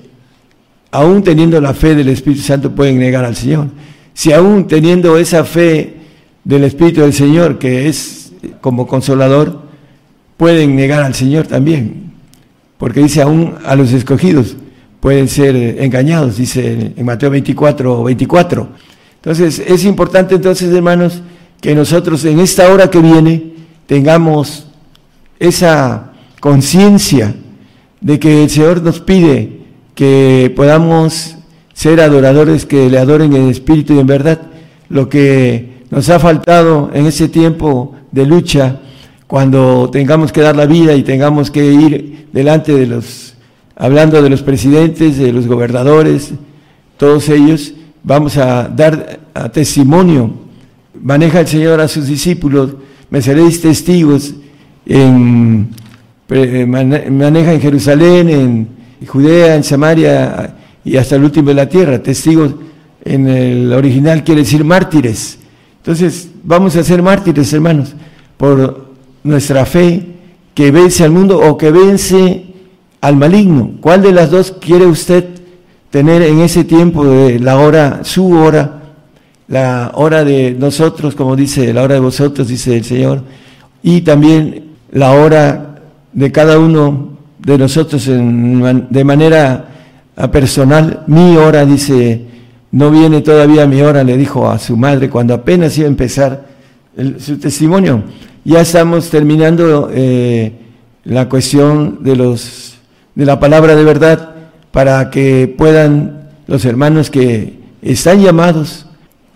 [0.90, 3.68] aún teniendo la fe del Espíritu Santo pueden negar al Señor.
[4.14, 5.96] Si aún teniendo esa fe
[6.44, 9.62] del Espíritu del Señor, que es como consolador,
[10.38, 12.14] pueden negar al Señor también,
[12.78, 14.56] porque dice aún a los escogidos
[15.02, 18.70] pueden ser engañados, dice en Mateo 24 24.
[19.16, 21.22] Entonces, es importante entonces, hermanos,
[21.60, 23.52] que nosotros en esta hora que viene,
[23.88, 24.68] tengamos
[25.38, 27.36] esa conciencia
[28.00, 29.62] de que el Señor nos pide
[29.96, 31.36] que podamos
[31.74, 34.42] ser adoradores que le adoren en espíritu y en verdad.
[34.90, 38.80] Lo que nos ha faltado en ese tiempo de lucha,
[39.28, 43.31] cuando tengamos que dar la vida y tengamos que ir delante de los,
[43.82, 46.34] hablando de los presidentes, de los gobernadores,
[46.98, 50.30] todos ellos, vamos a dar a testimonio.
[51.02, 52.76] Maneja el Señor a sus discípulos
[53.10, 54.36] me seréis testigos
[54.86, 55.72] en,
[56.30, 58.68] maneja en Jerusalén, en
[59.08, 62.04] Judea, en Samaria y hasta el último de la tierra.
[62.04, 62.54] Testigos
[63.04, 65.40] en el original quiere decir mártires.
[65.78, 67.96] Entonces, vamos a ser mártires, hermanos,
[68.38, 68.92] por
[69.24, 70.06] nuestra fe
[70.54, 72.51] que vence al mundo o que vence
[73.02, 73.74] al maligno.
[73.82, 75.26] ¿Cuál de las dos quiere usted
[75.90, 78.82] tener en ese tiempo de la hora, su hora?
[79.52, 83.22] la hora de nosotros, como dice, la hora de vosotros, dice el Señor,
[83.84, 85.76] y también la hora
[86.14, 89.68] de cada uno de nosotros de manera
[90.32, 91.04] personal.
[91.08, 92.22] Mi hora, dice,
[92.72, 96.46] no viene todavía mi hora, le dijo a su madre cuando apenas iba a empezar
[97.20, 98.04] su testimonio.
[98.46, 100.54] Ya estamos terminando eh,
[101.04, 102.78] la cuestión de, los,
[103.22, 104.34] de la palabra de verdad
[104.72, 108.88] para que puedan los hermanos que están llamados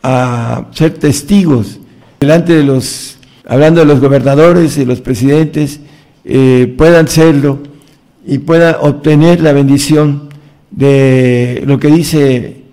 [0.01, 1.79] a ser testigos
[2.19, 3.17] delante de los,
[3.47, 5.81] hablando de los gobernadores y los presidentes,
[6.23, 7.59] eh, puedan serlo
[8.25, 10.29] y puedan obtener la bendición
[10.71, 12.63] de lo que dice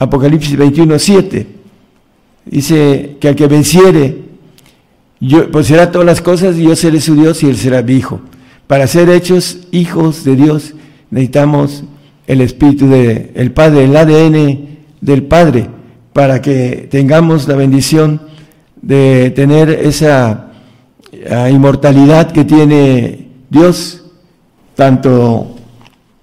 [0.00, 1.46] Apocalipsis 21, 7.
[2.46, 4.18] Dice que al que venciere,
[5.20, 7.92] yo, pues será todas las cosas y yo seré su Dios y él será mi
[7.92, 8.20] hijo.
[8.66, 10.74] Para ser hechos hijos de Dios
[11.10, 11.84] necesitamos
[12.26, 14.68] el Espíritu del el Padre, el ADN
[15.00, 15.68] del Padre
[16.16, 18.22] para que tengamos la bendición
[18.80, 20.46] de tener esa
[21.30, 24.02] ah, inmortalidad que tiene Dios,
[24.74, 25.56] tanto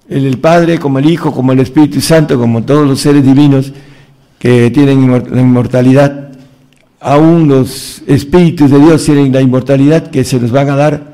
[0.08, 3.72] el Padre como el Hijo, como el Espíritu Santo, como todos los seres divinos
[4.40, 6.32] que tienen la inmortalidad.
[6.98, 11.13] Aún los espíritus de Dios tienen la inmortalidad que se nos van a dar,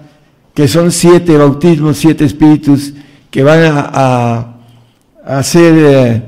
[0.54, 2.92] que son siete bautismos, siete espíritus
[3.30, 4.56] que van a,
[5.24, 6.22] hacer eh,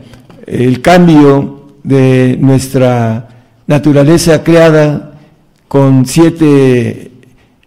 [0.47, 3.29] el cambio de nuestra
[3.67, 5.15] naturaleza creada
[5.67, 7.11] con siete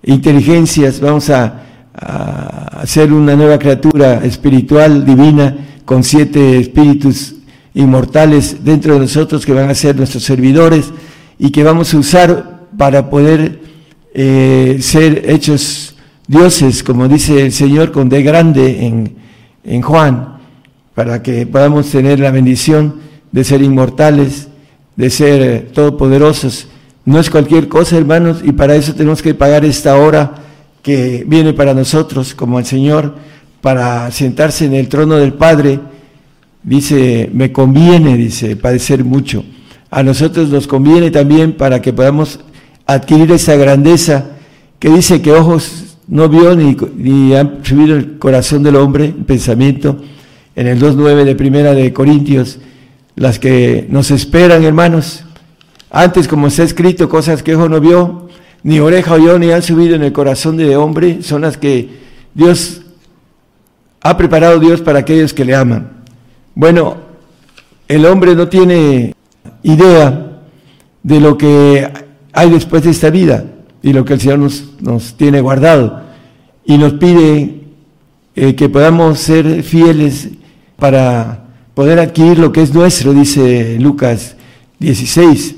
[0.03, 1.61] inteligencias, vamos a,
[1.97, 7.35] hacer una nueva criatura espiritual, divina, con siete espíritus
[7.73, 10.91] inmortales dentro de nosotros que van a ser nuestros servidores
[11.39, 13.61] y que vamos a usar para poder
[14.13, 15.94] eh, ser hechos
[16.27, 19.15] dioses, como dice el Señor con de grande en,
[19.63, 20.37] en Juan,
[20.93, 22.95] para que podamos tener la bendición
[23.31, 24.47] de ser inmortales,
[24.95, 26.67] de ser eh, todopoderosos.
[27.03, 30.35] No es cualquier cosa, hermanos, y para eso tenemos que pagar esta hora
[30.81, 33.15] que viene para nosotros, como el Señor,
[33.61, 35.79] para sentarse en el trono del Padre.
[36.63, 39.43] Dice, me conviene, dice, padecer mucho.
[39.91, 42.39] A nosotros nos conviene también para que podamos
[42.85, 44.31] adquirir esa grandeza
[44.79, 49.97] que dice que ojos no vio ni, ni han subido el corazón del hombre, pensamiento,
[50.55, 52.59] en el 2.9 de Primera de Corintios,
[53.15, 55.23] las que nos esperan, hermanos.
[55.89, 58.29] Antes, como está escrito, cosas que ojo no vio,
[58.63, 61.89] ni oreja oyó, ni han subido en el corazón de hombre, son las que
[62.33, 62.81] Dios
[64.01, 66.03] ha preparado Dios para aquellos que le aman.
[66.53, 66.97] Bueno,
[67.87, 69.13] el hombre no tiene
[69.63, 70.41] idea
[71.01, 71.89] de lo que
[72.33, 73.45] hay después de esta vida
[73.85, 76.01] y lo que el Señor nos, nos tiene guardado.
[76.65, 77.61] Y nos pide
[78.35, 80.29] eh, que podamos ser fieles
[80.75, 81.45] para
[81.75, 84.37] poder adquirir lo que es nuestro, dice Lucas
[84.79, 85.57] 16.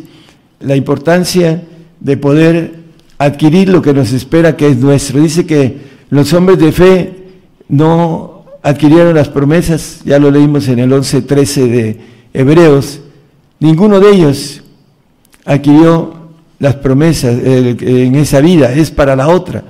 [0.59, 1.63] La importancia
[2.01, 2.75] de poder
[3.17, 5.21] adquirir lo que nos espera que es nuestro.
[5.21, 5.77] Dice que
[6.09, 7.13] los hombres de fe
[7.69, 11.97] no adquirieron las promesas, ya lo leímos en el 11.13 de
[12.33, 12.99] Hebreos,
[13.61, 14.63] ninguno de ellos
[15.45, 16.26] adquirió
[16.59, 19.63] las promesas en esa vida, es para la otra.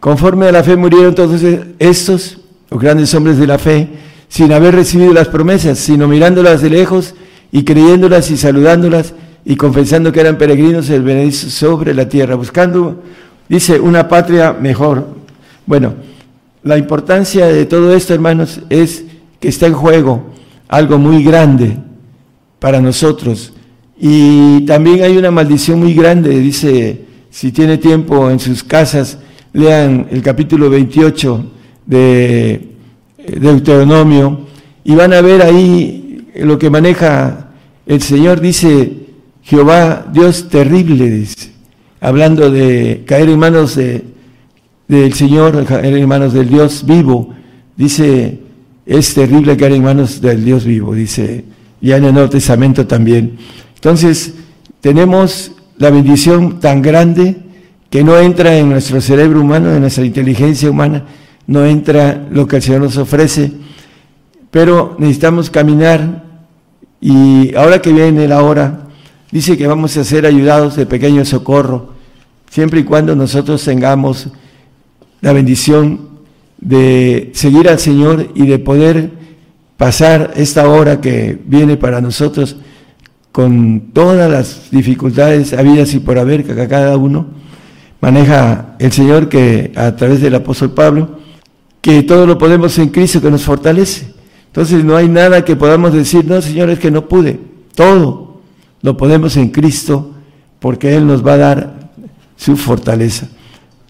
[0.00, 1.42] Conforme a la fe murieron todos
[1.78, 2.38] estos,
[2.70, 3.88] los grandes hombres de la fe,
[4.28, 7.14] sin haber recibido las promesas, sino mirándolas de lejos
[7.50, 13.02] y creyéndolas y saludándolas y confesando que eran peregrinos el benedicio sobre la tierra, buscando,
[13.48, 15.06] dice, una patria mejor.
[15.66, 15.94] Bueno,
[16.62, 19.04] la importancia de todo esto, hermanos, es
[19.40, 20.26] que está en juego
[20.68, 21.78] algo muy grande
[22.58, 23.52] para nosotros.
[24.00, 29.18] Y también hay una maldición muy grande, dice, si tiene tiempo en sus casas,
[29.52, 31.44] lean el capítulo 28
[31.86, 32.68] de
[33.40, 34.46] Deuteronomio
[34.84, 37.50] y van a ver ahí lo que maneja
[37.86, 38.92] el Señor, dice
[39.42, 41.50] Jehová, Dios terrible, dice,
[42.00, 47.34] hablando de caer en manos del Señor, caer en manos del Dios vivo,
[47.76, 48.38] dice,
[48.86, 51.44] es terrible caer en manos del Dios vivo, dice,
[51.80, 53.36] ya en el Nuevo Testamento también.
[53.78, 54.34] Entonces,
[54.80, 57.36] tenemos la bendición tan grande
[57.90, 61.04] que no entra en nuestro cerebro humano, en nuestra inteligencia humana,
[61.46, 63.52] no entra lo que el Señor nos ofrece,
[64.50, 66.24] pero necesitamos caminar
[67.00, 68.88] y ahora que viene la hora,
[69.30, 71.92] dice que vamos a ser ayudados de pequeño socorro,
[72.50, 74.28] siempre y cuando nosotros tengamos
[75.20, 76.08] la bendición
[76.60, 79.12] de seguir al Señor y de poder
[79.76, 82.56] pasar esta hora que viene para nosotros
[83.38, 87.26] con todas las dificultades habidas y por haber que cada uno
[88.00, 91.20] maneja el Señor que a través del apóstol Pablo
[91.80, 94.12] que todo lo podemos en Cristo que nos fortalece.
[94.46, 97.38] Entonces no hay nada que podamos decir, no, Señor, es que no pude.
[97.76, 98.40] Todo
[98.82, 100.16] lo podemos en Cristo
[100.58, 101.90] porque Él nos va a dar
[102.34, 103.28] su fortaleza.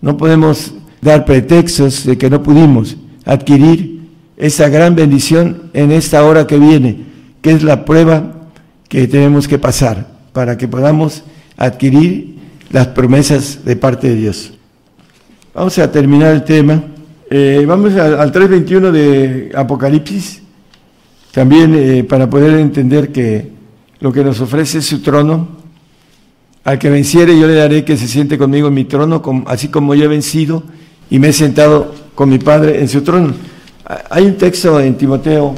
[0.03, 4.03] No podemos dar pretextos de que no pudimos adquirir
[4.37, 6.99] esa gran bendición en esta hora que viene,
[7.41, 8.35] que es la prueba
[8.89, 11.23] que tenemos que pasar para que podamos
[11.57, 12.37] adquirir
[12.71, 14.53] las promesas de parte de Dios.
[15.55, 16.83] Vamos a terminar el tema.
[17.31, 20.43] Eh, vamos al, 3.21 de Apocalipsis,
[21.33, 23.51] también eh, para poder entender que
[24.01, 25.59] lo que nos ofrece es su trono.
[26.65, 29.95] Al que venciere yo le daré que se siente conmigo en mi trono, así como
[29.95, 30.63] yo he vencido
[31.11, 33.35] y me he sentado con mi Padre en su trono.
[34.11, 35.55] Hay un texto en Timoteo,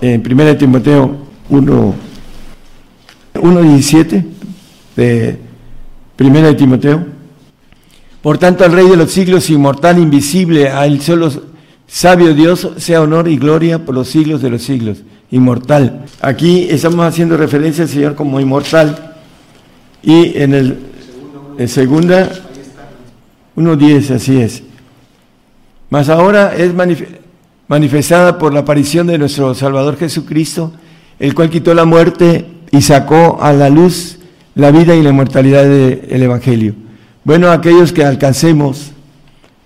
[0.00, 4.24] en 1 Timoteo 1, 1.17
[4.96, 5.38] de
[6.18, 7.06] 1 Timoteo,
[8.22, 11.30] por tanto, al Rey de los siglos, inmortal, invisible, a él solo
[11.86, 15.04] sabio Dios, sea honor y gloria por los siglos de los siglos.
[15.30, 16.06] Inmortal.
[16.20, 19.14] Aquí estamos haciendo referencia al Señor como inmortal.
[20.02, 20.78] Y en el
[21.58, 22.30] en segunda
[23.56, 24.64] 1.10, así es.
[25.88, 26.72] Mas ahora es
[27.68, 30.72] manifestada por la aparición de nuestro Salvador Jesucristo,
[31.18, 34.18] el cual quitó la muerte y sacó a la luz
[34.54, 36.74] la vida y la inmortalidad del Evangelio
[37.26, 38.92] bueno, aquellos que alcancemos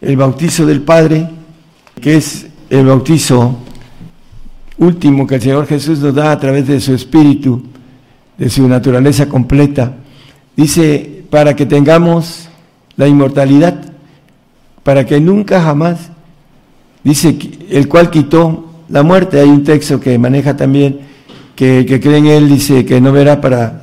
[0.00, 1.28] el bautizo del Padre,
[2.00, 3.54] que es el bautizo
[4.78, 7.62] último que el Señor Jesús nos da a través de su Espíritu,
[8.38, 9.92] de su naturaleza completa,
[10.56, 12.48] dice, para que tengamos
[12.96, 13.78] la inmortalidad,
[14.82, 16.08] para que nunca jamás,
[17.04, 17.36] dice,
[17.68, 19.38] el cual quitó la muerte.
[19.38, 21.00] Hay un texto que maneja también,
[21.60, 23.82] que, cree en Él, dice que no verá para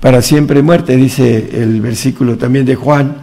[0.00, 3.18] para siempre muerte, dice el versículo también de Juan.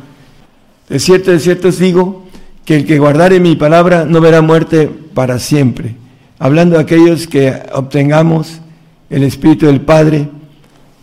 [0.87, 2.23] De cierto, de cierto os digo
[2.63, 5.95] que el que guardare mi palabra no verá muerte para siempre.
[6.39, 8.61] Hablando de aquellos que obtengamos
[9.09, 10.29] el Espíritu del Padre,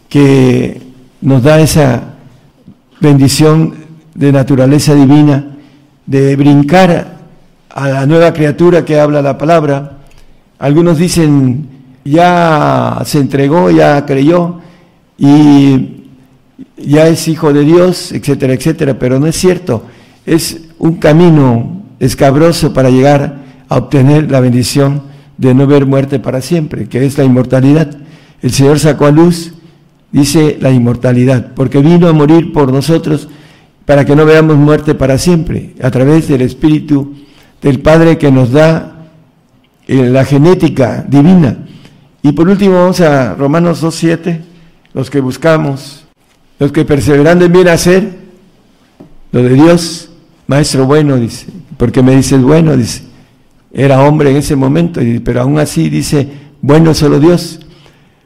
[0.08, 0.80] que
[1.20, 2.14] nos da esa
[3.00, 3.74] bendición
[4.14, 5.56] de naturaleza divina,
[6.06, 7.18] de brincar
[7.68, 9.98] a la nueva criatura que habla la palabra.
[10.58, 11.71] Algunos dicen,
[12.04, 14.60] ya se entregó, ya creyó
[15.18, 16.02] y
[16.76, 19.84] ya es hijo de Dios, etcétera, etcétera, pero no es cierto.
[20.26, 25.02] Es un camino escabroso para llegar a obtener la bendición
[25.38, 27.96] de no ver muerte para siempre, que es la inmortalidad.
[28.42, 29.54] El Señor sacó a luz,
[30.10, 33.28] dice la inmortalidad, porque vino a morir por nosotros
[33.84, 37.14] para que no veamos muerte para siempre, a través del Espíritu
[37.60, 39.06] del Padre que nos da
[39.86, 41.61] eh, la genética divina.
[42.22, 44.40] Y por último vamos a Romanos 2.7,
[44.94, 46.04] los que buscamos,
[46.60, 48.16] los que perseverando en bien hacer,
[49.32, 50.10] lo de Dios,
[50.46, 51.46] maestro bueno, dice,
[51.76, 53.02] porque me dices bueno, dice,
[53.72, 56.28] era hombre en ese momento, pero aún así dice,
[56.60, 57.58] bueno solo Dios.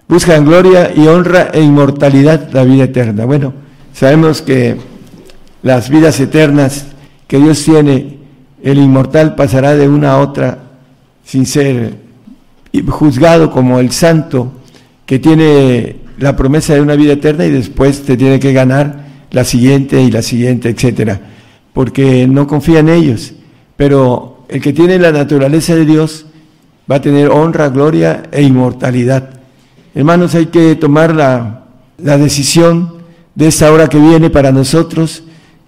[0.09, 3.25] Buscan gloria y honra e inmortalidad, la vida eterna.
[3.25, 3.55] Bueno,
[3.93, 4.77] sabemos que
[5.63, 6.87] las vidas eternas
[7.27, 8.19] que Dios tiene,
[8.63, 10.59] el inmortal pasará de una a otra
[11.25, 12.06] sin ser
[12.83, 14.53] juzgado como el santo
[15.05, 19.45] que tiene la promesa de una vida eterna y después te tiene que ganar la
[19.45, 21.21] siguiente y la siguiente, etcétera,
[21.73, 23.35] porque no confía en ellos.
[23.77, 26.27] Pero el que tiene la naturaleza de Dios
[26.91, 29.31] va a tener honra, gloria e inmortalidad.
[29.95, 31.65] Hermanos, hay que tomar la,
[31.99, 32.95] la decisión
[33.35, 35.23] de esta hora que viene para nosotros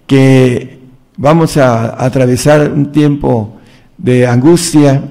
[0.07, 0.79] que
[1.17, 3.57] vamos a, atravesar un tiempo
[3.97, 5.03] de angustia,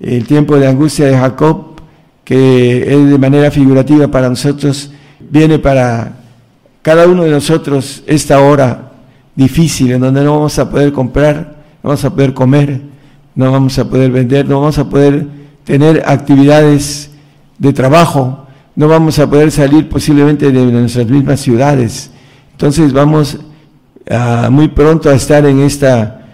[0.00, 1.80] el tiempo de angustia de Jacob,
[2.24, 4.90] que es de manera figurativa para nosotros,
[5.20, 6.12] viene para
[6.82, 8.92] cada uno de nosotros esta hora
[9.34, 12.80] difícil en donde no vamos a poder comprar, no vamos a poder comer,
[13.34, 15.26] no vamos a poder vender, no vamos a poder
[15.64, 17.10] tener actividades
[17.58, 22.10] de trabajo, no vamos a poder salir posiblemente de nuestras mismas ciudades.
[22.52, 23.38] Entonces vamos
[24.50, 26.26] muy pronto a estar en esta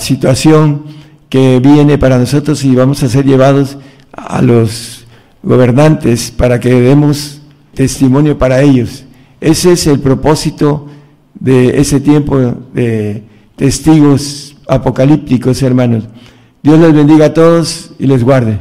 [0.00, 0.95] situación
[1.28, 3.78] que viene para nosotros y vamos a ser llevados
[4.12, 5.04] a los
[5.42, 7.40] gobernantes para que demos
[7.74, 9.04] testimonio para ellos.
[9.40, 10.86] Ese es el propósito
[11.34, 12.38] de ese tiempo
[12.72, 13.22] de
[13.56, 16.04] testigos apocalípticos, hermanos.
[16.62, 18.58] Dios les bendiga a todos y les guarde.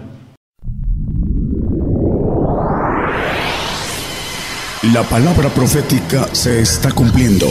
[4.94, 7.48] La palabra profética se está cumpliendo.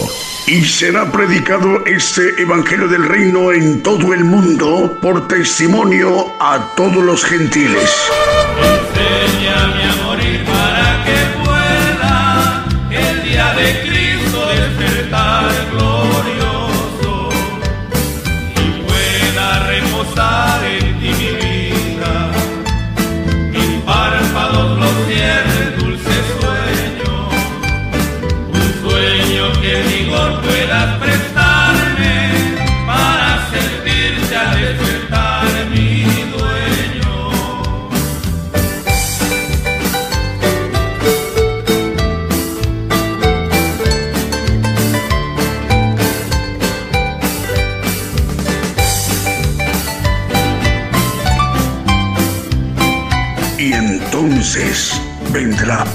[0.47, 7.03] Y será predicado este Evangelio del Reino en todo el mundo por testimonio a todos
[7.03, 7.91] los gentiles.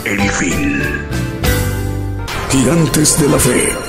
[0.09, 0.81] El fin.
[2.49, 3.88] Gigantes de la fe.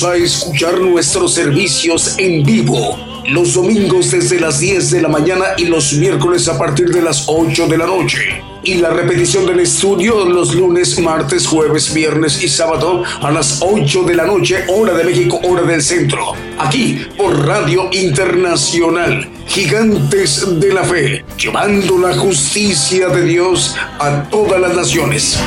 [0.00, 2.96] A escuchar nuestros servicios en vivo
[3.28, 7.24] los domingos desde las 10 de la mañana y los miércoles a partir de las
[7.28, 8.42] 8 de la noche.
[8.64, 14.02] Y la repetición del estudio los lunes, martes, jueves, viernes y sábado a las 8
[14.04, 16.32] de la noche, hora de México, hora del centro.
[16.58, 24.60] Aquí por Radio Internacional, Gigantes de la Fe, llevando la justicia de Dios a todas
[24.60, 25.38] las naciones.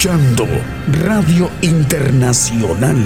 [0.00, 0.46] Escuchando
[1.04, 2.96] Radio Internacional.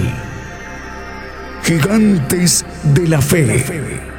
[1.61, 4.14] Gigantes de la Fe.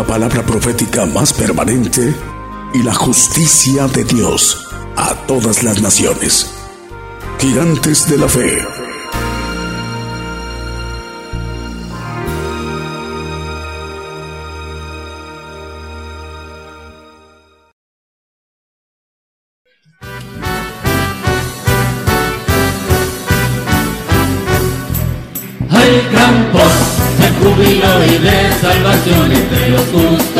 [0.00, 2.14] la palabra profética más permanente
[2.72, 6.50] y la justicia de Dios a todas las naciones.
[7.38, 8.79] Gigantes de la fe.
[28.52, 30.39] salvación entre los justos.